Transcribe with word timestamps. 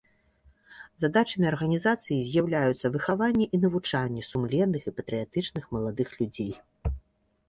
Задачамі 1.01 1.45
арганізацыі 1.49 2.15
з'яўляюцца 2.29 2.91
выхаванне 2.95 3.45
і 3.57 3.59
навучанне 3.65 4.23
сумленных 4.31 4.81
і 4.89 4.95
патрыятычных 5.01 5.69
маладых 5.77 6.09
людзей. 6.23 6.51